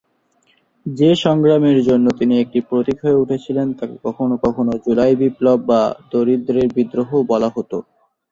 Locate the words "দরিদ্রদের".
6.11-6.67